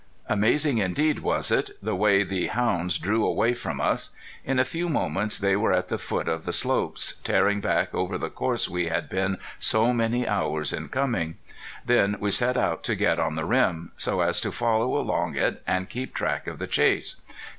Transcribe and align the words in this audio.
Amazing 0.27 0.79
indeed 0.79 1.19
was 1.19 1.51
it 1.51 1.77
the 1.79 1.95
way 1.95 2.23
the 2.23 2.47
hounds 2.47 2.97
drew 2.97 3.23
away 3.23 3.53
from 3.53 3.79
us. 3.79 4.09
In 4.43 4.57
a 4.57 4.65
few 4.65 4.89
moments 4.89 5.37
they 5.37 5.55
were 5.55 5.73
at 5.73 5.89
the 5.89 5.99
foot 5.99 6.27
of 6.27 6.43
the 6.43 6.51
slopes, 6.53 7.17
tearing 7.23 7.61
back 7.61 7.93
over 7.93 8.17
the 8.17 8.31
course 8.31 8.67
we 8.67 8.87
had 8.87 9.09
been 9.09 9.37
so 9.59 9.93
many 9.93 10.27
hours 10.27 10.73
in 10.73 10.89
coming. 10.89 11.37
Then 11.85 12.17
we 12.19 12.31
set 12.31 12.57
out 12.57 12.83
to 12.85 12.95
get 12.95 13.19
on 13.19 13.35
the 13.35 13.45
rim, 13.45 13.91
so 13.95 14.21
as 14.21 14.41
to 14.41 14.51
follow 14.51 14.97
along 14.97 15.35
it, 15.35 15.61
and 15.67 15.87
keep 15.87 16.15
track 16.15 16.47
of 16.47 16.57
the 16.57 16.65
chase. 16.65 17.21